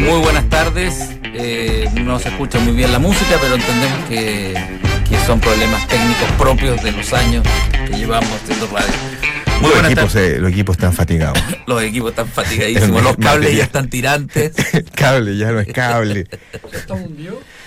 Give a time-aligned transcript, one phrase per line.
[0.00, 1.10] Muy buenas tardes.
[1.34, 4.54] Eh, no se escucha muy bien la música, pero entendemos que,
[5.08, 7.46] que son problemas técnicos propios de los años
[7.86, 8.92] que llevamos haciendo radio.
[9.60, 10.32] Muy Los buenas equipos, tardes.
[10.34, 11.38] eh, los equipos están fatigados.
[11.66, 14.52] Los equipos están fatigadísimos, los cables ya están tirantes.
[14.94, 16.26] cable, ya no es cable.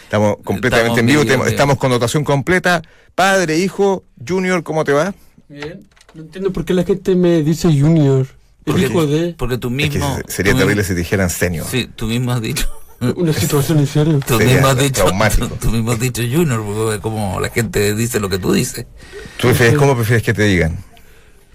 [0.03, 2.81] Estamos completamente Estamos en vivo, estamos con dotación completa.
[3.15, 5.13] Padre, hijo, Junior, ¿cómo te va?
[5.47, 5.87] Bien.
[6.13, 8.27] No entiendo por qué la gente me dice Junior.
[8.65, 10.17] El Porque, hijo de porque tú Es que mismo.
[10.25, 11.65] se- sería tú terrible mismo- si te dijeran senior.
[11.69, 12.67] Sí, tú mismo has dicho.
[13.15, 14.19] una situación en serio.
[14.25, 15.03] Tú Sería mismo has dicho.
[15.03, 15.47] traumático.
[15.61, 18.85] Tú mismo has dicho Junior, porque como la gente dice lo que tú dices.
[19.37, 20.77] ¿Tú prefieres, cómo prefieres que te digan?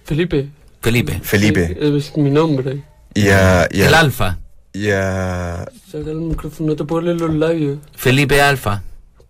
[0.05, 0.49] Felipe.
[0.81, 1.21] Felipe.
[1.23, 1.67] Felipe.
[1.69, 2.85] Sí, Es mi nombre.
[3.15, 4.39] Y a, y a- El Alfa.
[4.73, 7.79] y a- Saca el micrófono, no te puedo leer los labios.
[7.97, 8.83] Felipe Alfa.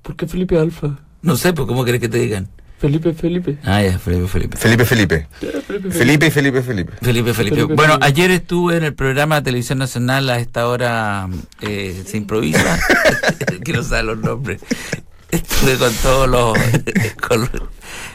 [0.03, 0.99] ¿Por qué Felipe Alfa?
[1.23, 2.49] No sé, pues ¿cómo querés que te digan?
[2.81, 3.59] Felipe, Felipe.
[3.65, 4.57] Ah, ya, Felipe, Felipe.
[4.57, 5.27] Felipe Felipe.
[5.39, 6.93] Felipe, Felipe y Felipe Felipe.
[7.35, 11.29] Felipe, Bueno, ayer estuve en el programa de Televisión Nacional a esta hora
[11.61, 12.79] eh, se improvisa.
[13.65, 14.63] Quiero saber los nombres.
[15.31, 16.59] Estuve con todos los.
[17.29, 17.51] con-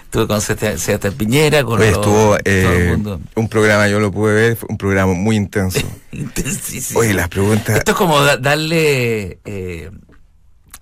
[0.05, 3.21] estuve con Sebastián Sebastián Piñera, con los- estuvo todo el eh, mundo.
[3.35, 5.79] un programa, yo lo pude ver, fue un programa muy intenso.
[6.11, 7.01] Intensísimo.
[7.01, 7.77] Oye, las preguntas.
[7.77, 9.91] Esto es como da- darle eh,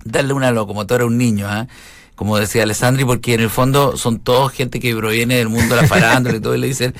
[0.05, 1.67] darle una locomotora a un niño, ¿ah?
[2.15, 5.81] Como decía Alessandri, porque en el fondo son todos gente que proviene del mundo de
[5.81, 6.93] la farándula y todo, y le dicen,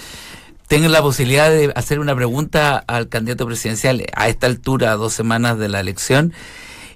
[0.67, 5.14] tengan la posibilidad de hacer una pregunta al candidato presidencial a esta altura, a dos
[5.14, 6.34] semanas de la elección,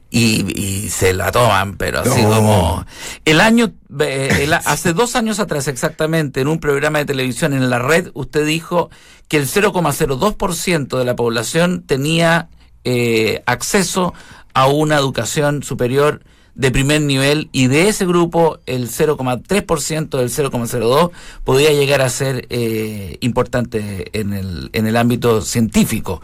[0.10, 2.30] y, y se la toman, pero así No.
[2.30, 2.86] como...
[3.26, 7.70] El año, eh, el hace dos años atrás exactamente, en un programa de televisión en
[7.70, 8.90] la red, usted dijo
[9.28, 12.48] que el 0,02% de la población tenía
[12.86, 14.14] eh, acceso
[14.54, 16.22] a una educación superior
[16.58, 21.12] de primer nivel y de ese grupo el 0,3% del 0,02
[21.44, 26.22] podía llegar a ser eh, importante en el, en el ámbito científico.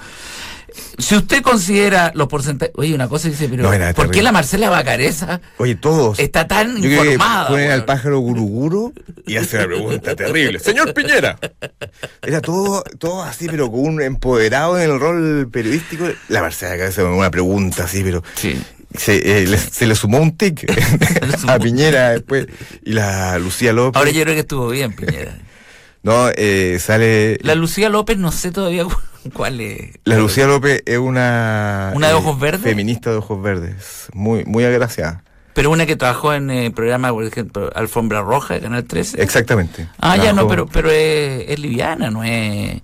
[0.98, 2.74] Si usted considera los porcentajes...
[2.78, 6.18] Oye, una cosa dice, pero No, era ¿por qué la Marcela Bacareza Oye, todos.
[6.18, 7.48] está tan Yo informada?
[7.50, 7.86] ponen al weón?
[7.86, 8.92] pájaro guruguru
[9.28, 10.58] y hace una pregunta terrible.
[10.58, 11.38] Señor Piñera.
[12.24, 16.06] Era todo, todo así, pero con un empoderado en el rol periodístico.
[16.30, 18.60] La Marcela Cabeza una pregunta así, pero Sí.
[18.96, 20.66] Se, eh, le, se le sumó un tic
[21.48, 22.48] a Piñera después.
[22.84, 23.98] Y la Lucía López.
[24.00, 25.38] Ahora yo creo que estuvo bien, Piñera.
[26.04, 27.38] No, eh, sale.
[27.42, 28.92] La Lucía López no sé todavía cu-
[29.34, 29.92] cuál es.
[30.04, 31.92] La Lucía López es una.
[31.96, 32.62] ¿Una de eh, ojos verdes?
[32.62, 34.08] Feminista de ojos verdes.
[34.14, 35.24] Muy, muy agraciada.
[35.54, 39.22] Pero una que trabajó en el programa, por ejemplo, Alfombra Roja de Canal 13.
[39.22, 39.88] Exactamente.
[40.00, 42.82] Ah, ya no, pero pero es, es liviana, no es...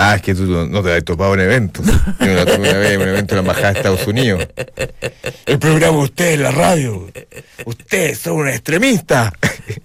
[0.00, 1.84] Ah, es que tú no, te has topado en eventos.
[2.20, 4.46] Yo no la tuve una vez en un evento de la Embajada de Estados Unidos.
[5.44, 7.10] El programa usted en la radio.
[7.64, 9.32] Ustedes son un extremista.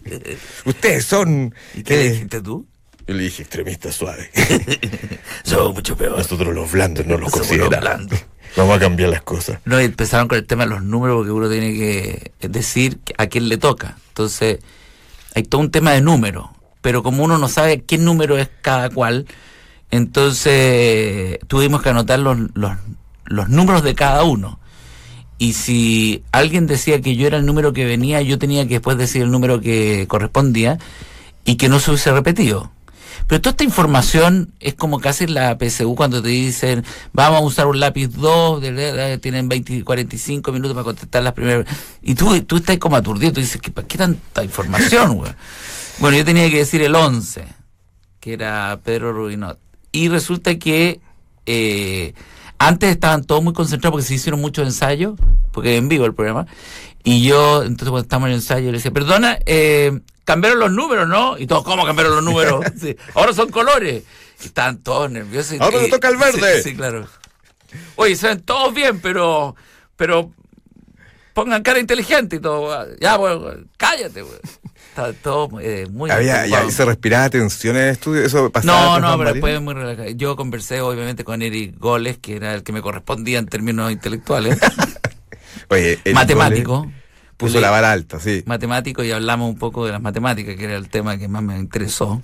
[0.65, 1.55] Ustedes son.
[1.73, 2.67] ¿Y qué le eh, dijiste tú?
[3.07, 4.29] yo le dije extremista suave.
[5.43, 6.17] Somos mucho peor.
[6.17, 7.79] Nosotros los blandos no los Somos los consideramos.
[7.81, 8.25] blandos.
[8.55, 9.59] Vamos a cambiar las cosas.
[9.65, 13.25] No, y empezaron con el tema de los números porque uno tiene que decir a
[13.27, 13.97] quién le toca.
[14.09, 14.59] Entonces,
[15.33, 16.49] hay todo un tema de números.
[16.81, 19.25] Pero como uno no sabe qué número es cada cual,
[19.93, 22.71] entonces tuvimos que anotar los, los,
[23.25, 24.59] los números de cada uno.
[25.37, 28.97] Y si alguien decía que yo era el número que venía, yo tenía que después
[28.97, 30.77] decir el número que correspondía
[31.45, 32.71] y que no se hubiese repetido.
[33.27, 36.83] Pero toda esta información es como casi la PSU cuando te dicen,
[37.13, 41.23] vamos a usar un lápiz 2, de- de- de- tienen 20, 45 minutos para contestar
[41.23, 41.65] las primeras.
[42.01, 45.21] Y tú, tú estás como aturdido, tú dices, ¿qué, ¿para qué tanta información?
[45.99, 47.45] Bueno, yo tenía que decir el 11,
[48.19, 49.59] que era Pedro Rubinot.
[49.93, 50.99] Y resulta que
[51.45, 52.13] eh,
[52.57, 55.17] antes estaban todos muy concentrados porque se hicieron muchos ensayos,
[55.51, 56.47] porque en vivo el programa.
[57.03, 61.07] Y yo, entonces cuando estábamos en el ensayo, le decía, perdona, eh, cambiaron los números,
[61.07, 61.37] ¿no?
[61.37, 62.65] Y todos, ¿cómo cambiaron los números?
[62.79, 64.03] Sí, ahora son colores.
[64.41, 65.61] Y estaban todos nerviosos.
[65.61, 66.63] Ahora toca el verde.
[66.63, 67.07] Sí, sí, claro.
[67.95, 69.55] Oye, se ven todos bien, pero,
[69.95, 70.31] pero
[71.33, 72.87] pongan cara inteligente y todo.
[72.99, 74.39] Ya, bueno, cállate, güey.
[74.93, 76.11] Estaba todo eh, muy...
[76.11, 78.23] Había, ya, se respiraba tensión en el estudio.
[78.23, 78.99] Eso pasaba.
[78.99, 80.07] No, no, pero después muy relajado.
[80.09, 84.59] Yo conversé obviamente con Eric Goles, que era el que me correspondía en términos intelectuales.
[85.69, 86.91] Oye, matemático.
[87.37, 88.43] Puso la vara alta, sí.
[88.45, 91.57] Matemático y hablamos un poco de las matemáticas, que era el tema que más me
[91.57, 92.21] interesó.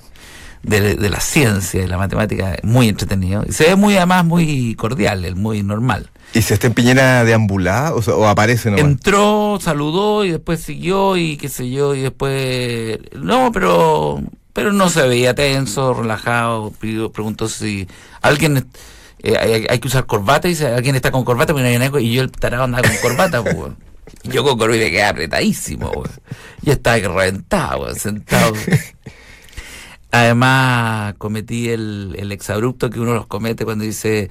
[0.61, 3.45] De, de la ciencia y la matemática, muy entretenido.
[3.47, 6.09] Y se ve muy, además, muy cordial, el muy normal.
[6.33, 8.85] ¿Y se está en Piñera deambulada o, sea, o aparece nomás?
[8.85, 12.99] Entró, saludó y después siguió y qué sé yo, y después...
[13.15, 14.21] No, pero
[14.51, 17.87] pero no se veía tenso, relajado, pidió- preguntó si
[18.21, 18.67] alguien...
[19.23, 21.53] eh, hay, hay que usar corbata y dice, ¿alguien está con corbata?
[21.53, 23.55] Porque no hay y yo el tarado andaba con corbata, pues,
[24.23, 26.11] yo con corbata quedé apretadísimo, weón.
[26.61, 28.53] Yo estaba reventado, weón, sentado.
[30.11, 34.29] Además, cometí el, exabrupto que uno los comete cuando dice,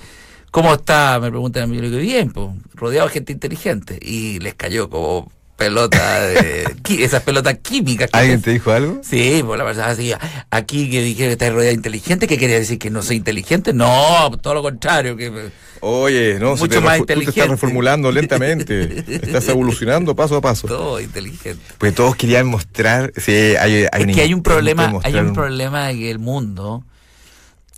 [0.51, 1.19] ¿cómo está?
[1.21, 3.99] Me preguntan a mí, yo digo, bien, pues, rodeado de gente inteligente.
[4.03, 8.11] Y les cayó como pelota de, qui- esas pelotas químicas.
[8.11, 9.01] que ¿Alguien te- dijo algo?
[9.03, 10.13] Sí, pues la verdad, así,
[10.51, 12.79] aquí que dije que estás rodeado de inteligente, ¿qué quería decir?
[12.79, 13.73] ¿Que no soy inteligente?
[13.75, 15.51] No, todo lo contrario, que...
[15.81, 17.41] Oye, no, Mucho te más refu- tú te inteligente.
[17.41, 19.05] estás reformulando lentamente.
[19.09, 20.67] estás evolucionando paso a paso.
[20.67, 21.61] Todo inteligente.
[21.79, 23.13] Pues todos querían mostrar.
[23.17, 26.83] Sí, hay, hay es que hay un problema, hay un problema que el mundo,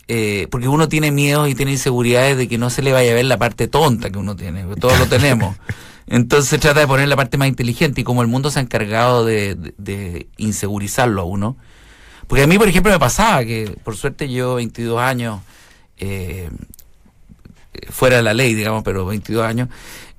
[0.09, 3.15] eh, porque uno tiene miedo y tiene inseguridades de que no se le vaya a
[3.15, 5.57] ver la parte tonta que uno tiene, todos lo tenemos.
[6.11, 9.25] Entonces trata de poner la parte más inteligente y como el mundo se ha encargado
[9.25, 11.57] de, de- de insegurizarlo a uno.
[12.27, 15.41] Porque a mí, por ejemplo, me pasaba que, por suerte, yo 22 años,
[15.99, 16.51] eh,
[17.91, 19.69] fuera de la ley, digamos, pero 22 años,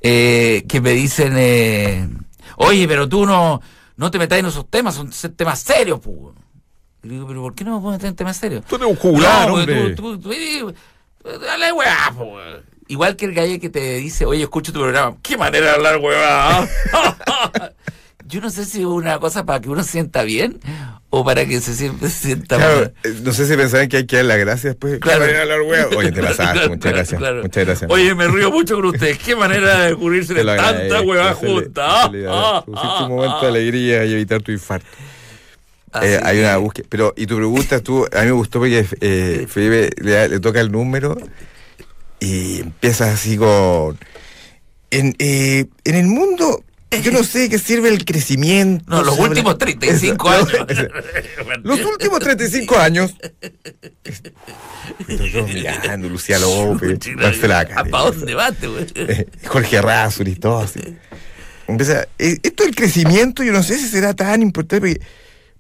[0.01, 2.07] eh, que me dicen, eh,
[2.57, 3.61] oye, pero tú no,
[3.97, 6.17] no te metas en esos temas, son se- temas serios, pues.
[7.03, 8.63] Y digo, pero ¿por qué no me puedo meter en temas serios?
[8.65, 9.95] Tú eres un juglar, No, porque hombre.
[9.95, 10.73] tú- tú- tú- eh,
[11.45, 12.63] dale weá, weón.
[12.91, 15.97] Igual que el gallo que te dice, oye, escucho tu programa, qué manera de hablar,
[15.99, 16.67] weá.
[18.27, 20.59] Yo no sé si es una cosa para que uno se sienta bien
[21.09, 22.93] o para que se sienta, Claro, mal.
[23.03, 24.99] eh, no sé si pensaban que hay que dar las gracias después.
[24.99, 25.19] Claro.
[25.19, 25.88] Qué manera de hablar.
[25.97, 27.19] Oye, te pasaste, Claro, muchas claro, gracias.
[27.19, 27.41] claro.
[27.43, 27.91] Muchas gracias.
[27.91, 29.17] Oye, me río mucho con ustedes.
[29.19, 32.03] Qué manera de ocurrirse lo tanta huevada junta.
[32.03, 32.23] hacerle-
[32.65, 34.85] producirte un momento de alegría y evitar tu infarto.
[36.01, 36.87] Eh, hay una búsqueda.
[36.89, 40.71] Pero, y tu pregunta, tú, a mí me gustó porque eh, Felipe le toca el
[40.71, 41.17] número
[42.21, 43.97] y empieza así con.
[44.91, 46.63] En, eh, en el mundo,
[47.01, 48.85] yo no sé qué sirve el crecimiento.
[48.88, 50.69] No, los últimos 35 Eso, años.
[50.69, 50.88] eso.
[51.63, 53.15] Los últimos 35 años.
[55.07, 58.53] Estoy todos mirando, Lucía López, Marcela ¿Para dónde vas,
[58.95, 60.81] eh, Jorge Razuri y todo así.
[61.68, 65.01] Empieza, eh, esto del crecimiento, yo no sé si será tan importante porque,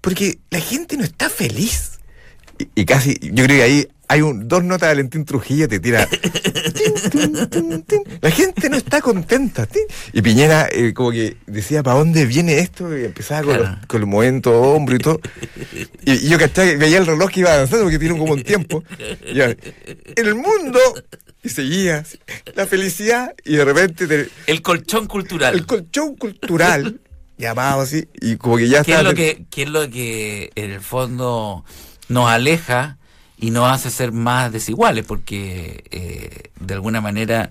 [0.01, 1.99] porque la gente no está feliz.
[2.59, 5.79] Y, y casi, yo creo que ahí hay un, dos notas de Valentín Trujillo te
[5.79, 6.05] tira.
[6.05, 8.03] tin, tin, tin, tin.
[8.19, 9.67] La gente no está contenta.
[10.11, 12.97] Y Piñera eh, como que decía, ¿para dónde viene esto?
[12.97, 13.75] Y empezaba con, Claro.
[13.77, 15.21] los, con el movimiento hombro y todo.
[16.05, 16.75] Y, y yo ¿cachai?
[16.75, 18.83] veía el reloj que iba avanzando porque tiene como un tiempo.
[19.25, 19.39] Y
[20.19, 20.79] el mundo,
[21.41, 22.17] y seguía, así,
[22.55, 25.53] la felicidad, y de repente te- El colchón cultural.
[25.55, 26.99] el colchón cultural,
[27.37, 29.09] llamado así, y como que ya ¿Qué es, está.
[29.09, 31.63] lo que, qué es lo que en el fondo
[32.09, 32.97] nos aleja
[33.41, 35.03] y nos hace ser más desiguales?
[35.05, 37.49] Porque eh, de alguna manera,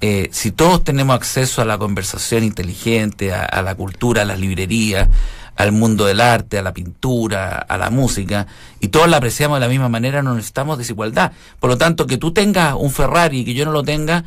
[0.00, 4.40] eh, si todos tenemos acceso a la conversación inteligente, a, a la cultura, a las
[4.40, 5.08] librerías,
[5.54, 8.46] al mundo del arte, a la pintura, a la música,
[8.80, 11.32] y todos la apreciamos de la misma manera, no necesitamos desigualdad.
[11.60, 14.24] Por lo tanto, que tú tengas un Ferrari y que yo no lo tenga,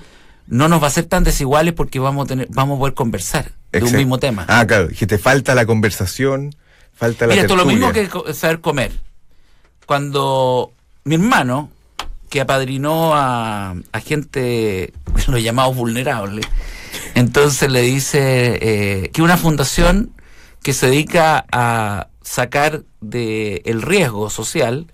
[0.47, 3.53] no nos va a ser tan desiguales porque vamos a tener, vamos a poder conversar
[3.71, 4.45] de un mismo tema.
[4.49, 6.53] Ah, claro, que te falta la conversación,
[6.93, 8.03] falta la Mira, esto es lo tertulia.
[8.03, 8.91] mismo que saber comer.
[9.85, 11.69] Cuando mi hermano,
[12.29, 13.75] que apadrinó a,
[14.05, 14.93] gente,
[15.27, 16.45] los llamados vulnerables,
[17.15, 20.13] entonces le dice eh, que una fundación
[20.63, 24.87] que se dedica a sacar de el riesgo social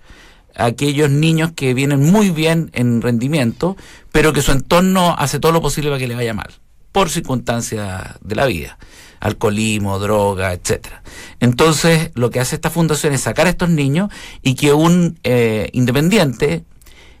[0.56, 3.76] a aquellos niños que vienen muy bien en rendimiento,
[4.10, 6.50] pero que su entorno hace todo lo posible para que le vaya mal,
[6.90, 8.78] por circunstancias de la vida,
[9.20, 11.02] alcoholismo, droga, etcétera.
[11.40, 14.10] Entonces, lo que hace esta fundación es sacar a estos niños
[14.42, 16.64] y que un eh, independiente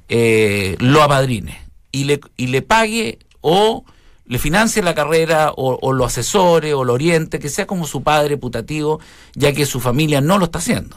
[0.08, 1.60] eh, lo apadrine
[1.92, 3.84] y le, y le pague o
[4.28, 8.36] le financie la carrera o, lo asesore o lo oriente, que sea como su padre
[8.36, 9.00] putativo,
[9.34, 10.96] ya que su familia no lo está haciendo.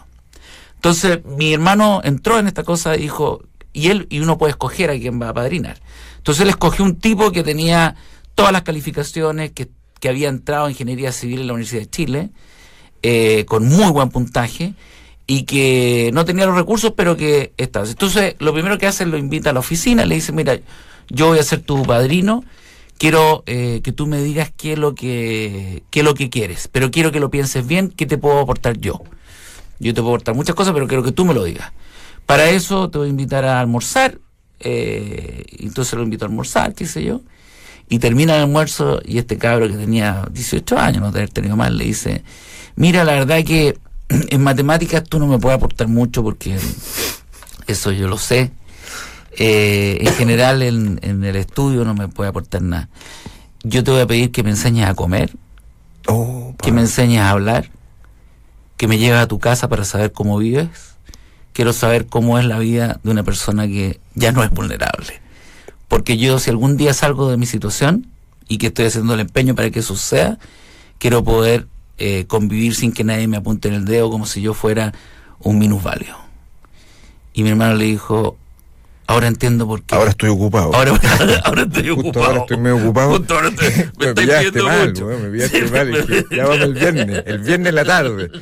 [0.75, 4.89] Entonces, mi hermano entró en esta cosa y dijo, y él, y uno puede escoger
[4.89, 5.79] a quién va a padrinar.
[6.17, 7.95] Entonces él escogió un tipo que tenía
[8.35, 9.69] todas las calificaciones, que,
[10.01, 12.29] que había entrado en ingeniería civil en la Universidad de Chile,
[13.03, 14.73] eh, con muy buen puntaje,
[15.27, 17.87] y que no tenía los recursos, pero que estaba.
[17.87, 20.59] Entonces, lo primero que hace es lo invita a la oficina, le dice, mira,
[21.07, 22.43] yo voy a ser tu padrino,
[22.97, 26.67] quiero eh, que tú me digas qué es lo que qué es lo que quieres,
[26.67, 29.01] pero quiero que lo pienses bien, qué te puedo aportar yo.
[29.79, 31.71] Yo te puedo aportar muchas cosas, pero quiero que tú me lo digas.
[32.25, 34.17] Para eso te voy a invitar a almorzar,
[34.59, 37.21] eh, entonces lo invito a almorzar, qué sé yo,
[37.91, 41.73] y termina el almuerzo y este cabro que tenía 18 años, no tener tenido más,
[41.73, 42.23] le dice,
[42.77, 46.57] mira, la verdad que en matemáticas tú no me puedes aportar mucho porque
[47.67, 48.51] eso yo lo sé.
[49.37, 52.87] Eh, en general en, en el estudio no me puede aportar nada.
[53.63, 55.33] Yo te voy a pedir que me enseñes a comer,
[56.07, 57.69] Oh, que me enseñes a hablar,
[58.77, 60.95] que me lleves a tu casa para saber cómo vives.
[61.51, 65.20] Quiero saber cómo es la vida de una persona que ya no es vulnerable.
[65.91, 68.07] Porque yo si algún día salgo de mi situación
[68.47, 70.39] y que estoy haciendo el empeño para que eso suceda,
[70.99, 71.67] quiero poder
[71.97, 74.93] eh, convivir sin que nadie me apunte en el dedo como si yo fuera
[75.39, 76.15] un minusválido.
[77.33, 78.37] Y mi hermano le dijo,
[79.05, 79.93] ahora entiendo por qué.
[79.95, 80.73] Ahora estoy ocupado.
[80.73, 80.93] ahora,
[81.43, 82.25] ahora estoy Justo ocupado.
[82.25, 83.09] ahora estoy medio ocupado.
[83.17, 85.05] Justo ahora estoy- me, me estoy pillaste pidiendo mal, mucho.
[85.07, 85.87] me pillaste Sí, mal.
[85.91, 88.31] me- ya vamos el viernes, el viernes en la tarde.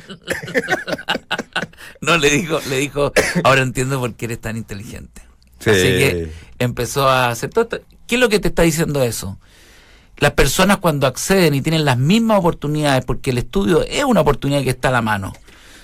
[2.02, 3.12] No, le dijo, le dijo,
[3.44, 5.20] ahora entiendo por qué eres tan inteligente.
[5.60, 5.70] Sí.
[5.70, 7.68] Así que empezó a hacer todo.
[8.06, 9.38] ¿Qué es lo que te está diciendo eso?
[10.16, 14.62] Las personas cuando acceden y tienen las mismas oportunidades, porque el estudio es una oportunidad
[14.62, 15.32] que está a la mano.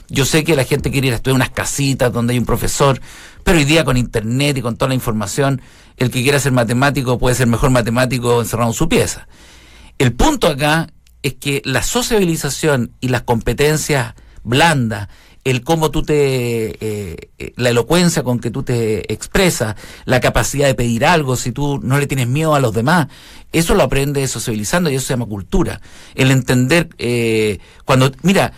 [0.09, 3.01] Yo sé que la gente quiere ir a estudiar unas casitas donde hay un profesor,
[3.43, 5.63] pero hoy día con internet y con toda la información,
[5.97, 9.27] el que quiera ser matemático puede ser mejor matemático encerrado en su pieza.
[9.99, 10.89] El punto acá
[11.23, 14.15] es que la sociabilización y las competencias
[14.45, 15.09] blandas,
[15.47, 20.67] el cómo tú te, eh, eh, la elocuencia con que tú te expresas, la capacidad
[20.67, 23.07] de pedir algo, si tú no le tienes miedo a los demás,
[23.53, 25.81] eso lo aprendes sociabilizando y eso se llama cultura.
[26.17, 28.55] El entender, eh, cuando, mira,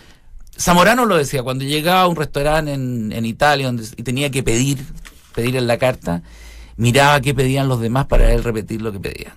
[0.57, 4.41] Zamorano lo decía, cuando llegaba a un restaurante en, en Italia donde, y tenía que
[4.41, 4.79] pedir,
[5.35, 6.23] pedir en la carta,
[6.75, 9.33] miraba qué pedían los demás para él repetir lo que pedían.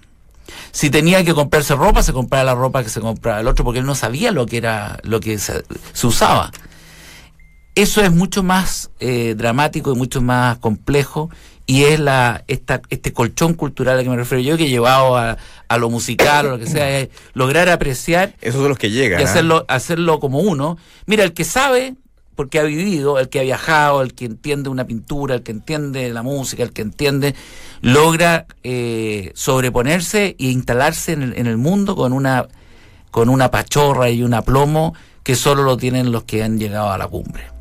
[0.70, 3.80] Si tenía que comprarse ropa, se compraba la ropa que se compraba el otro, porque
[3.80, 5.62] él no sabía lo que era, lo que se
[6.02, 6.50] usaba.
[7.74, 11.30] Eso es mucho más eh, dramático y mucho más complejo
[11.66, 15.38] y es la esta, este colchón cultural al que me refiero yo que llevado a,
[15.68, 19.20] a lo musical o lo que sea, es lograr apreciar Esos son los que llegan.
[19.20, 19.26] y ¿ah?
[19.26, 20.76] hacerlo, hacerlo como uno.
[21.06, 21.94] Mira, el que sabe,
[22.34, 26.12] porque ha vivido, el que ha viajado, el que entiende una pintura, el que entiende
[26.12, 27.34] la música, el que entiende,
[27.80, 32.48] logra eh, sobreponerse e instalarse en el, en el mundo con una,
[33.10, 36.98] con una pachorra y un aplomo que solo lo tienen los que han llegado a
[36.98, 37.51] la cumbre.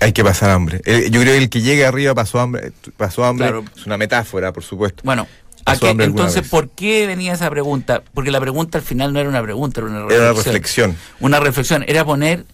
[0.00, 0.80] Hay que pasar hambre.
[0.84, 2.72] El- yo creo que el que llega arriba pasó hambre.
[2.96, 3.46] Pasó hambre.
[3.48, 3.64] Claro.
[3.76, 5.02] Es una metáfora, por supuesto.
[5.04, 5.26] Bueno,
[5.60, 6.50] ¿a Pasó qué- hambre alguna entonces, vez.
[6.50, 8.02] ¿por qué venía esa pregunta?
[8.14, 10.16] Porque la pregunta al final no era una pregunta, era una reflexión.
[10.22, 10.96] Era una reflexión.
[11.20, 12.44] una reflexión, era poner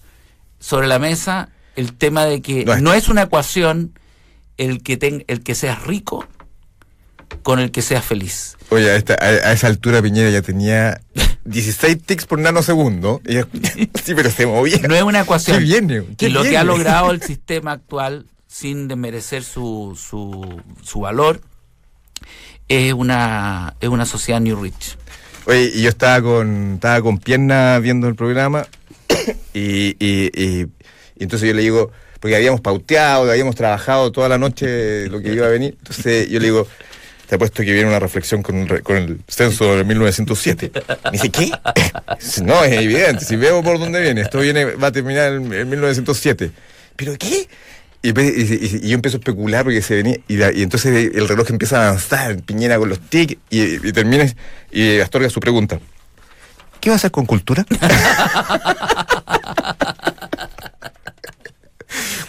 [0.61, 3.99] sobre la mesa el tema de que No es, una ecuación
[4.59, 6.27] el que ten- el que seas rico
[7.43, 8.57] con el que seas feliz.
[8.71, 11.01] Oye, a, esta- a- a esa altura Piñera ya tenía
[11.45, 13.21] 16 tics por nanosegundo.
[13.27, 13.35] Y
[14.05, 14.79] sí, pero se movía.
[14.89, 15.59] No es una ecuación.
[15.59, 16.05] ¿Qué viene?
[16.17, 21.41] ¿Qué y lo que ha logrado el sistema actual, sin desmerecer su, su, su valor,
[22.69, 24.97] es una, es una sociedad New Rich.
[25.47, 28.67] Oye, y yo estaba con, estaba con pierna viendo el programa
[29.55, 30.67] y, y, y-
[31.17, 35.33] y entonces yo le digo, porque habíamos pauteado, habíamos trabajado toda la noche lo que
[35.35, 36.67] iba a venir, entonces yo le digo,
[37.33, 40.71] te apuesto que viene una reflexión con, el censo de 1907.
[41.07, 41.51] Me dice, ¿qué?
[42.45, 45.67] No, es evidente, si veo por dónde viene, esto viene, va a terminar en, en
[45.67, 46.51] 1907.
[46.95, 47.49] ¿Pero qué?
[48.03, 51.83] Y, empe- y- yo empiezo a especular porque se venía, y, entonces el reloj empieza
[51.83, 54.27] a avanzar, Piñera con los tics, y, y termina,
[54.71, 55.81] y Astorga su pregunta.
[56.83, 57.65] ¿Qué va a hacer con cultura?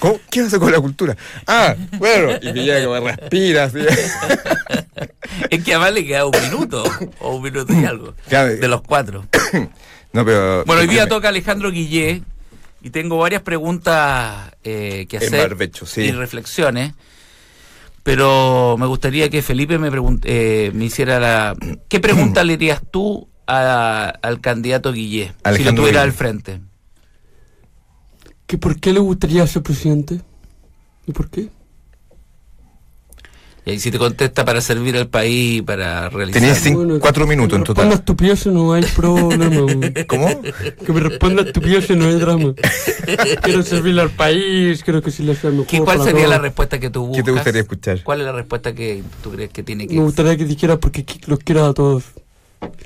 [0.03, 0.19] ¿Cómo?
[0.29, 1.15] ¿Qué va a hacer con la cultura?
[1.48, 3.77] Ah, bueno, y Piñera como respira, así.
[5.50, 6.83] Es que además le queda un minuto,
[7.22, 9.25] o un minuto y algo, de los cuatro.
[10.12, 10.65] No, pero...
[10.65, 12.22] Bueno, hoy día me- toca Alejandro Guillé
[12.81, 16.01] y tengo varias preguntas eh, que hacer barbecho, sí.
[16.01, 16.91] y reflexiones.
[18.03, 19.89] Pero me gustaría que Felipe me,
[20.25, 21.55] eh, me hiciera la...
[21.88, 26.00] ¿Qué pregunta le harías tú a- al candidato Guillé si lo tuviera Guillé.
[26.00, 26.60] al frente?
[28.53, 30.22] ¿Que ¿Por qué le gustaría ser presidente?
[31.07, 31.50] ¿Y por qué?
[33.65, 36.39] Y ahí si te contesta para servir al país, para realizar...
[36.39, 38.00] Tenías cinco- Bueno, cuatro que minutos me en responda total.
[38.00, 39.88] estupideces no hay problema.
[40.07, 40.41] ¿Cómo?
[40.86, 42.53] Que me responda estupideces no hay drama.
[43.41, 45.65] Quiero servirle al país, creo que sí le sea mejor.
[45.65, 47.17] ¿Qué- ¿Cuál para sería la respuesta que tú buscas?
[47.17, 48.03] ¿Qué te gustaría escuchar?
[48.03, 49.95] ¿Cuál es la respuesta que tú crees que tiene que...
[49.95, 52.03] Me gustaría que dijera porque los quiero a todos.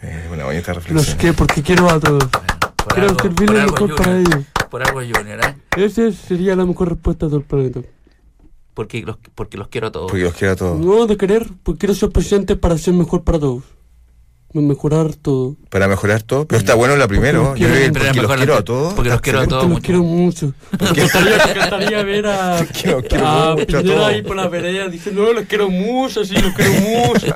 [0.00, 1.18] Eh, una bonita Los reflexión.
[1.18, 2.22] que porque quiero a todos.
[2.26, 4.44] Por Quiero algo- servirle mejor para ellos.
[4.70, 5.56] Por algo Junior, ¿eh?
[5.76, 7.80] Esa sería la mejor respuesta de todo el planeta.
[8.74, 10.10] Porque los, porque los quiero a todos.
[10.10, 10.78] Porque los quiero a todos.
[10.78, 13.64] No de querer, porque quiero ser presidente para ser mejor para todos.
[14.54, 15.56] Mejorar todo.
[15.68, 16.46] Para mejorar todo.
[16.46, 17.48] Pero está bueno la primero.
[17.48, 18.94] Porque Yo creo que porque los quiero a todos.
[18.94, 19.50] porque los quiero a excelente.
[19.50, 19.86] Porque todo los mucho.
[19.86, 20.54] quiero mucho.
[21.50, 24.06] Me encantaría ver a, Que los quiero a Piñera todos.
[24.06, 27.26] ahí por la vereda diciendo, no, los quiero mucho, sí, los quiero mucho.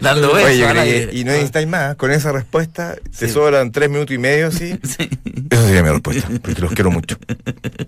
[0.00, 1.08] Dando besos Oye, yo al creo aire.
[1.08, 1.96] que- y no necesitáis más.
[1.96, 3.32] Con esa respuesta, te Sí.
[3.32, 4.78] sobran tres minutos y medio, ¿sí?
[4.84, 5.08] Sí.
[5.50, 6.28] Esa sería mi respuesta.
[6.42, 7.16] Porque los quiero mucho.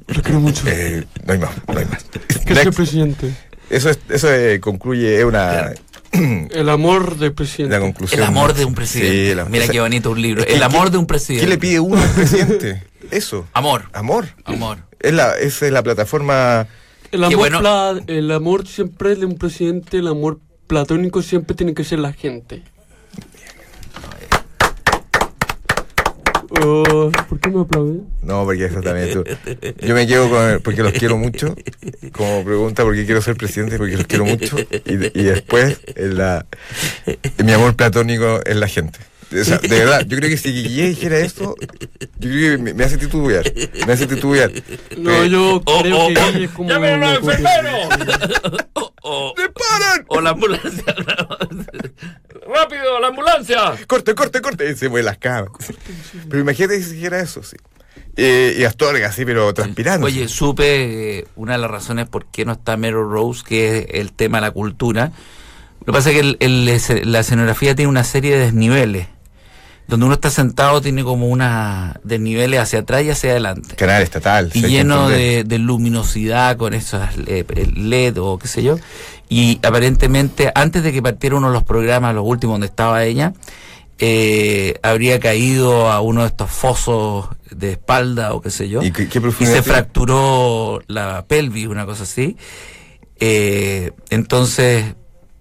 [0.09, 0.63] Los quiero mucho.
[0.69, 2.05] Eh, no hay más, no hay más.
[2.47, 2.77] Quiero Next.
[2.77, 3.35] presidente.
[3.71, 5.73] Eso, es, eso eh, concluye, es una,
[6.53, 7.75] El amor del presidente.
[7.77, 8.21] la conclusión.
[8.21, 9.13] El amor de un presidente.
[9.27, 10.41] Sí, el- Mira qué bonito un libro.
[10.43, 11.45] Es que- El amor ¿qué- de un presidente.
[11.47, 12.83] ¿Qué le pide uno al presidente?
[13.11, 13.47] Eso.
[13.53, 13.85] Amor.
[13.93, 14.27] Amor.
[14.45, 14.79] Amor.
[15.01, 16.67] Es la, esa es la plataforma.
[17.13, 17.61] El amor, bueno.
[17.61, 22.13] pla- el amor siempre de un presidente, el amor platónico siempre tiene que ser la
[22.13, 22.63] gente.
[26.65, 28.01] ¿Por qué me aplaudes?
[28.23, 29.25] No, porque eso también tú.
[29.87, 31.55] Yo me quedo con porque los quiero mucho.
[32.13, 33.77] Como pregunta, ¿por qué quiero ser presidente?
[33.77, 34.57] Porque los quiero mucho.
[34.87, 36.47] Y, de- y después, en la,
[37.07, 38.99] en mi amor platónico en la gente.
[39.33, 41.55] O sea, de verdad, yo creo que si Guille dijera esto,
[42.19, 43.45] yo creo que me, me hace titubear.
[43.87, 44.51] Me hace titubear.
[44.97, 46.29] No, Eh, yo oh, creo oh, que oh.
[46.45, 46.69] es como.
[46.71, 47.89] ¡Llamen a los enfermeros!
[49.07, 50.05] O, ¡Disparan!
[50.09, 50.95] o la ambulancia.
[52.55, 53.73] ¡Rápido, la ambulancia!
[53.87, 54.71] Corte, corte, corte.
[54.71, 55.51] Y se mueven las camas.
[56.29, 57.57] Pero imagínate si dijera eso, sí.
[58.17, 60.07] Eh, y Astorga, así, pero transpirando.
[60.07, 63.87] Oye, supe eh, una de las razones por qué no está Meryl Rose, que es
[64.01, 65.11] el tema de la cultura.
[65.81, 69.09] Lo que pasa es que el- la escenografía tiene una serie de desniveles.
[69.87, 73.77] Donde uno está sentado tiene como una desniveles hacia atrás y hacia adelante.
[73.77, 74.51] Canal estatal.
[74.55, 78.79] y lleno de, de luminosidad con esos eh, LED o qué sé yo.
[79.29, 83.33] Y aparentemente, antes de que partiera uno de los programas, los últimos donde estaba ella,
[83.99, 88.83] eh, habría caído a uno de estos fosos de espalda o qué sé yo.
[88.83, 92.37] ¿Y qué, qué Y se fracturó la pelvis, una cosa así.
[93.21, 94.95] Eh, entonces.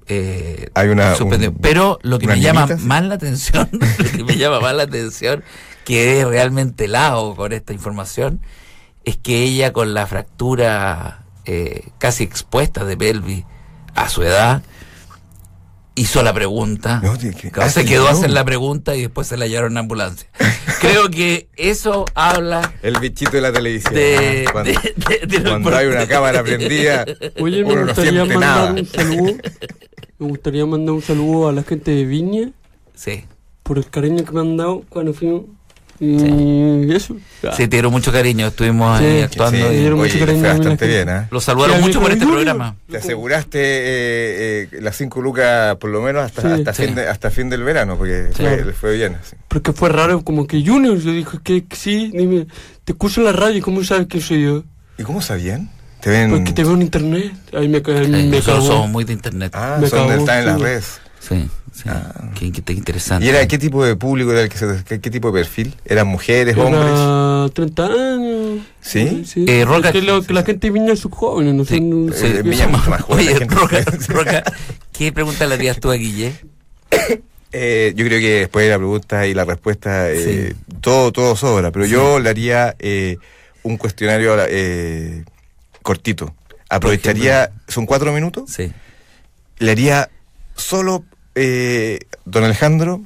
[0.08, 1.30] Eh, Hay una- un-
[1.62, 3.70] Pero lo que me llama más la atención,
[4.00, 5.44] lo que me llama más la atención,
[5.86, 8.42] que es realmente helado con esta información,
[9.06, 13.44] es que ella con la fractura eh, casi expuesta de pelvis
[13.96, 14.64] a su edad,
[15.96, 17.00] hizo la pregunta.
[17.04, 17.34] No, que-
[17.70, 18.18] se quedó a no.
[18.18, 20.28] hacer la pregunta y después se la llevaron en ambulancia.
[20.82, 23.94] Creo que eso habla El bichito de la televisión.
[23.94, 27.06] de, cuando de- de- de lo cuando hay una cámara prendida,
[27.40, 28.72] Oye, me uno no gustaría siente mandar nada.
[28.74, 29.34] un saludo.
[30.20, 32.52] Me gustaría mandar un saludo a la gente de Viña
[32.96, 33.26] Sí,
[33.64, 35.44] por el cariño que me han dado cuando fuimos.
[36.00, 37.16] Y eso.
[37.42, 38.48] sí, te dieron mucho cariño.
[38.48, 39.58] Estuvimos Sí, ahí sí, actuando.
[39.70, 41.28] Sí, y dieron mucho le cariño fue bastante bien, ¿ah?
[41.32, 42.76] Lo saludaron Sí, mucho por me este dijo, programa.
[42.90, 46.48] Te aseguraste eh, eh, las cinco lucas por lo menos hasta, Sí.
[46.48, 46.86] hasta, Sí.
[46.86, 49.18] fin de, hasta fin del verano, porque fue, le fue bien.
[49.22, 49.36] así.
[49.48, 52.48] Porque fue raro, como que Junior, yo dije que sí, dime,
[52.84, 54.64] te escucho en la radio, ¿cómo sabes que soy yo?
[54.98, 55.70] ¿Y cómo sabían?
[56.02, 56.32] ¿Te ven?
[56.32, 57.32] Porque te veo en internet.
[57.54, 58.62] Ahí me, Sí, me cagó.
[58.62, 59.54] somos muy de internet.
[59.56, 60.64] Ah, Me son están en las sí.
[60.64, 61.02] redes.
[61.20, 61.84] Sí, sí.
[61.88, 62.32] Ah.
[62.40, 63.26] Qué, qué interesante.
[63.26, 65.76] ¿Y era qué tipo de público era el que se qué, qué tipo de perfil?
[65.86, 66.84] ¿Eran mujeres, hombres?
[66.86, 68.60] Era 30 años.
[68.82, 69.24] ¿Sí?
[69.26, 69.46] Sí.
[69.48, 72.14] Eh, Roca- Es que, lo- que la gente de Viña son jóvenes, no Sí, son...
[72.14, 73.28] Eh, Viña soy- mucho más joven.
[73.28, 73.40] Oye.
[73.46, 74.44] Roca, Roca,
[74.92, 76.34] ¿qué pregunta le harías tú a Guille?
[77.56, 80.76] Eh, yo creo que después de la pregunta y la respuesta, eh, Sí.
[80.82, 83.18] todo, todo sobra, pero yo le haría eh,
[83.62, 85.24] un cuestionario eh,
[85.84, 86.34] cortito.
[86.68, 88.72] Aprovecharía, son cuatro minutos, Sí.
[89.60, 90.10] le haría
[90.56, 93.02] solo, eh, don Alejandro,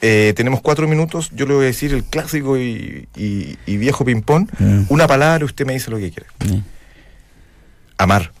[0.00, 4.04] eh, tenemos cuatro minutos, yo le voy a decir el clásico y, y- y viejo
[4.04, 4.82] ping-pong, Mm.
[4.88, 6.26] una palabra y usted me dice lo que quiere.
[6.46, 6.62] Sí.
[7.98, 8.32] Amar.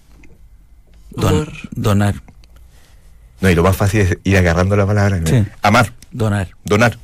[1.10, 2.14] Don- donar,
[3.40, 5.18] No, y lo más fácil es ir agarrando la palabra.
[5.18, 5.26] ¿no?
[5.26, 5.44] Sí.
[5.62, 6.98] Amar, donar, donar.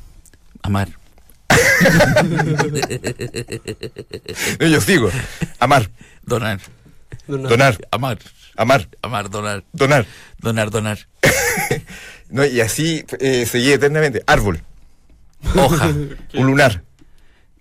[0.63, 0.89] amar.
[4.59, 5.09] No, yo sigo.
[5.59, 5.89] Amar,
[6.23, 6.59] Donar,
[7.27, 7.37] no.
[7.37, 8.17] donar, amar,
[8.57, 10.05] amar, amar, donar, donar.
[10.39, 10.99] donar, donar.
[12.29, 14.23] No, y así eh, seguí eternamente.
[14.27, 14.61] Árbol,
[15.55, 15.87] Hoja,
[16.33, 16.83] un lunar,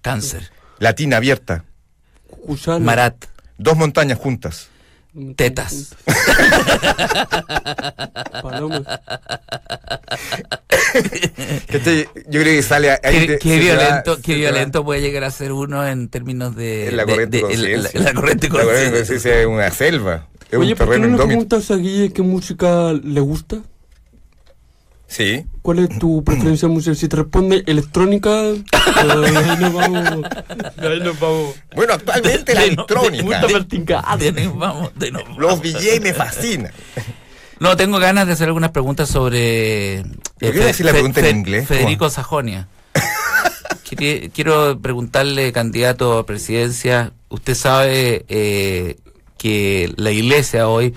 [0.03, 1.65] cáncer, latina abierta,
[2.81, 3.25] marat,
[3.59, 4.69] dos montañas juntas.
[5.37, 5.95] tetas.
[8.43, 8.83] Paloma.
[11.69, 12.09] ¿Cachai?
[12.29, 13.27] Yo creo que sale ahí.
[13.27, 16.55] Qué, qué va- violento, se qué va- violento puede llegar a ser uno en términos
[16.57, 16.89] de...
[16.89, 17.43] En la corriente de-
[18.03, 18.91] la corriente La corriente conciencia.
[18.99, 20.29] conciencia es una selva.
[20.51, 21.29] Es Oye, un ¿por qué terreno no le indómito.
[21.49, 23.59] preguntas a Guille qué música le gusta?
[25.17, 25.45] Sí.
[25.63, 26.97] ¿Cuál es tu preferencia musical?
[26.97, 30.25] Si te responde electrónica, eh, ahí nos vamos.
[30.77, 31.55] Ahí nos vamos.
[31.77, 33.41] Bueno, actualmente la De no- electrónica.
[34.03, 34.19] Gato.
[34.19, 35.63] De nos vamos, de nos Los.
[35.63, 36.73] DJ me fascinan.
[37.61, 39.99] No, tengo ganas de hacer algunas preguntas sobre...
[40.01, 40.05] eh,
[40.41, 41.69] ¿Por qué decir la Fe- pregunta en inglés?
[41.69, 42.67] Federico Sajonia.
[44.35, 48.97] Quiero preguntarle, candidato a presidencia, usted sabe eh,
[49.39, 50.93] que la iglesia hoy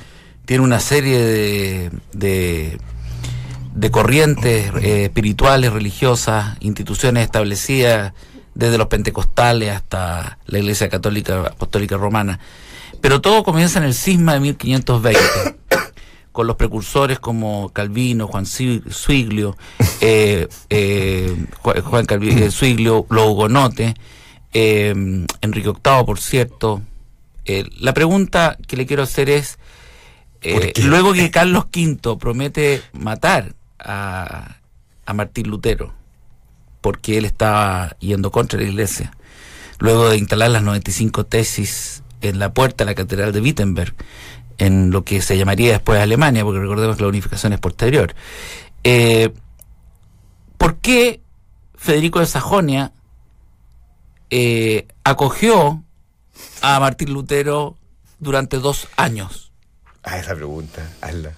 [0.45, 2.79] tiene una serie de, de,
[3.77, 8.13] de corrientes eh, espirituales, religiosas, instituciones establecidas
[8.55, 12.39] desde los pentecostales hasta la iglesia católica apostólica romana.
[13.01, 15.19] Pero todo comienza en el cisma de 1520
[16.31, 19.55] con los precursores como Calvino, Juan Suiglio,
[20.01, 23.93] eh, eh, Ju- Juan Calvi- eh, Suiglio, los hugonotes,
[24.53, 24.93] eh,
[25.41, 26.81] Enrique VIII, por cierto.
[27.79, 29.57] La pregunta que le quiero hacer es,
[30.83, 33.53] luego que Carlos V promete matar
[33.87, 34.57] a,
[35.05, 35.93] a Martín Lutero,
[36.81, 39.11] porque él estaba yendo contra la iglesia,
[39.79, 43.95] luego de instalar las 95 tesis en la puerta de la Catedral de Wittenberg,
[44.57, 48.15] en lo que se llamaría después Alemania, porque recordemos que la unificación es posterior.
[48.83, 49.33] Eh,
[50.57, 51.21] ¿Por qué
[51.75, 52.91] Federico de Sajonia
[54.29, 55.83] eh, acogió
[56.61, 57.77] a Martín Lutero
[58.19, 59.51] durante dos años?
[60.03, 61.33] Ah, esa pregunta, hazla.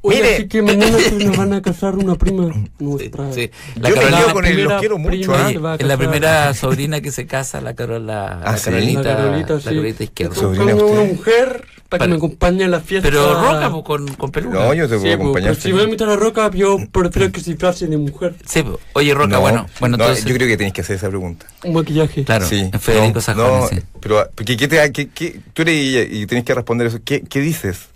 [0.00, 0.34] Oye, Mire.
[0.36, 3.32] así que mañana se nos van a casar una prima nuestra.
[3.32, 5.34] Sí, Yo me Carolina- lío con él, los quiero mucho.
[5.34, 5.46] ¿ah?
[5.72, 8.64] A es la primera sobrina que se casa, la, Carola, Ah, la sí.
[8.66, 9.64] Carolita, La Carolita, la sí.
[9.66, 10.34] Carolita izquierda.
[10.36, 13.08] Sobrina una mujer para Para- que me acompañe a la fiesta.
[13.08, 14.58] Pero Roca pues, con, con peluca.
[14.58, 15.56] No, yo te Sí, puedo pues, acompañar.
[15.56, 18.34] si me invitan a Roca, yo prefiero que se disfracen de mujer.
[18.46, 18.76] Sí, pues.
[18.92, 21.46] oye Roca, No, bueno, bueno no, entonces, yo creo que tienes que hacer esa pregunta.
[21.64, 22.24] Un maquillaje.
[22.24, 22.70] claro, sí.
[22.78, 23.78] Federico no, Sajón, sí.
[24.00, 26.98] pero ¿qué, qué te, qué- qué- tú eres ella y tienes que responder eso.
[27.04, 27.88] ¿Qué, qué dices?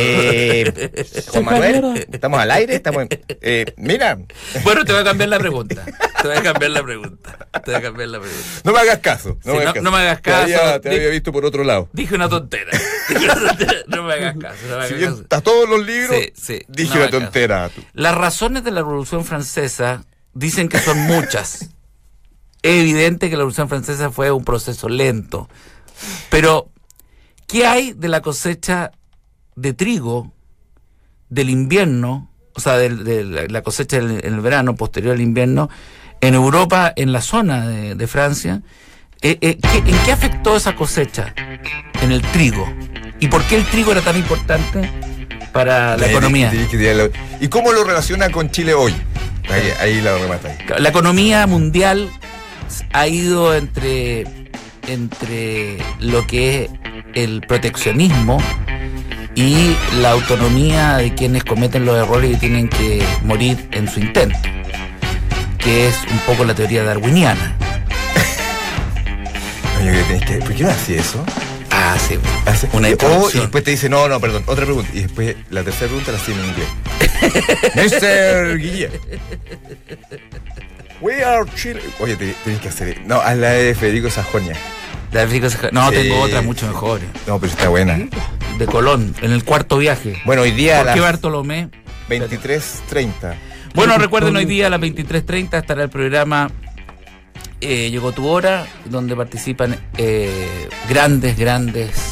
[0.00, 2.74] Eh, Juan Manuel, ¿estamos al aire?
[2.74, 3.08] Estamos en-
[3.40, 4.18] eh, mira,
[4.62, 5.84] Bueno, te voy a cambiar la pregunta.
[6.22, 7.48] Te voy a cambiar la pregunta.
[7.64, 8.44] Te voy a cambiar la pregunta.
[8.64, 9.38] no me hagas caso.
[9.44, 10.80] No, Sí, me, no- hagas no me hagas Te había- caso.
[10.80, 11.88] Te había, visto por otro lado.
[11.92, 12.70] Dije una tontera.
[13.08, 13.72] Dije una tontera.
[13.86, 14.56] No me hagas caso.
[14.68, 17.18] No me hagas Si todos los libros, Sí, sí, dije una caso.
[17.20, 17.70] tontera.
[17.94, 21.70] Las razones de la Revolución Francesa dicen que son muchas.
[22.62, 25.48] Es evidente que la Revolución Francesa fue un proceso lento.
[26.30, 26.68] Pero,
[27.48, 28.92] ¿qué hay de la cosecha
[29.56, 30.32] de trigo
[31.28, 35.68] del invierno, o sea, de, la, cosecha del- en el verano, posterior al invierno,
[36.20, 38.62] en Europa, en la zona de, de Francia?
[39.20, 41.34] Eh, eh, ¿qué- ¿En qué afectó esa cosecha?
[42.02, 42.72] En el trigo.
[43.18, 44.88] ¿Y por qué el trigo era tan importante
[45.52, 46.52] para la economía?
[47.40, 48.94] ¿Y cómo lo relaciona con Chile hoy?
[49.50, 50.58] Ahí, ahí la remata ahí.
[50.80, 52.10] La economía mundial
[52.92, 54.24] ha ido entre,
[54.86, 56.70] entre lo que es
[57.14, 58.38] el proteccionismo
[59.34, 64.38] y la autonomía de quienes cometen los errores y tienen que morir en su intento,
[65.58, 67.54] que es un poco la teoría darwiniana.
[69.78, 70.36] No, yo creo que tienes que.
[70.38, 71.24] ¿Por qué no hace eso?
[71.70, 74.90] Ah, sí, Hace- una Oh, y después te dice, no, no, perdón, otra pregunta.
[74.92, 76.68] Y después la tercera pregunta la hace en inglés.
[78.02, 78.58] Mr.
[78.58, 78.90] Guille.
[81.00, 81.80] We are Chile.
[82.00, 83.00] Oye, te- tenés que hacer.
[83.06, 84.56] No, haz la de Federico Sajonia.
[85.12, 85.94] De No, Sí.
[85.96, 87.00] tengo otra mucho mejor.
[87.26, 87.98] No, pero está buena.
[88.58, 90.20] De Colón, en el cuarto viaje.
[90.24, 91.70] Bueno, hoy día a ¿Por qué las Bartolomé?
[92.08, 93.34] 23.30.
[93.74, 96.50] Bueno, recuerden, hoy día a las 23.30 estará el programa
[97.60, 102.07] eh, Llegó tu hora, donde participan eh, grandes, grandes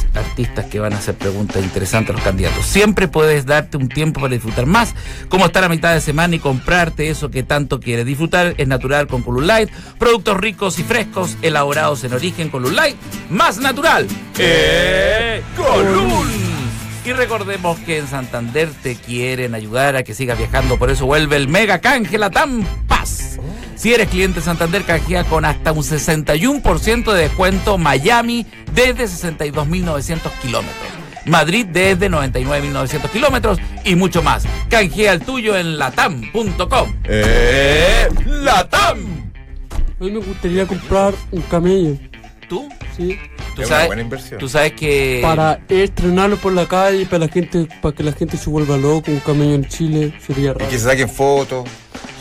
[0.69, 2.65] que van a hacer preguntas interesantes a los candidatos.
[2.65, 4.93] Siempre puedes darte un tiempo para disfrutar más,
[5.29, 8.05] como estar a mitad de semana y comprarte eso que tanto quieres.
[8.05, 12.97] Disfrutar es natural con Column Light, productos ricos y frescos, elaborados en origen Column Light,
[13.29, 14.07] más natural.
[14.37, 16.47] ¡Eh, Column!
[17.03, 21.37] Y recordemos que en Santander te quieren ayudar a que sigas viajando, por eso vuelve
[21.37, 23.39] el Mega Canje Latam Paz.
[23.77, 30.87] Si eres cliente Santander, canjea con hasta un 61% de descuento Miami desde 62.900 kilómetros.
[31.25, 34.45] Madrid desde 99.900 kilómetros y mucho más.
[34.69, 36.95] Canjea el tuyo en latam.com.
[37.03, 38.07] ¡Eh!
[38.25, 38.97] ¡Latam!
[39.99, 41.97] A mí me gustaría comprar un camello,
[42.47, 42.69] ¿Tú?
[42.95, 43.17] ¿sí?
[43.55, 44.39] ¿Tú Es una sabes, buena inversión.
[44.39, 45.19] Tú sabes que...
[45.21, 49.11] Para estrenarlo por la calle, para la gente, para que la gente se vuelva loco,
[49.11, 50.69] un camello en Chile, sería Y raro.
[50.69, 51.67] que se saquen fotos.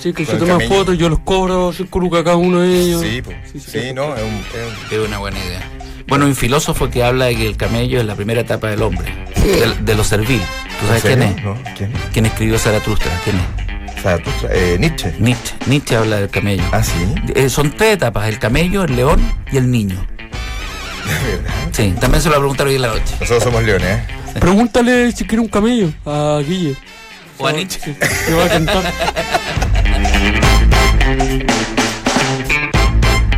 [0.06, 3.02] Sí, que se toman fotos, yo los cobro, cinco lucas cada uno de ellos.
[3.02, 3.32] Sí, po.
[3.52, 5.68] Sí, sí, sí, no, es un, es un- Es una buena idea.
[6.06, 9.12] Bueno, un filósofo que habla de que el camello es la primera etapa del hombre,
[9.34, 10.40] de, de lo servil.
[10.80, 11.42] ¿Tú sabes quién es?
[11.42, 11.56] ¿No?
[11.76, 11.92] ¿Quién?
[12.12, 13.10] ¿Quién escribió Zaratustra?
[13.24, 14.02] ¿Quién es?
[14.02, 15.12] Zaratustra, eh, Nietzsche.
[15.18, 15.54] Nietzsche.
[15.66, 16.62] Nietzsche habla del camello.
[16.70, 16.92] Ah, sí.
[17.34, 19.96] Eh, son tres etapas, el camello, el león y el niño.
[21.06, 21.54] De verdad.
[21.72, 23.14] Sí, también se lo voy a preguntar hoy en la noche.
[23.20, 24.04] Nosotros somos leones, ¿eh?
[24.38, 26.76] Pregúntale si quiere un camello a Guille.
[27.38, 27.94] O a Nietzsche.
[27.94, 28.82] Te va a cantar.
[31.06, 31.55] thank you.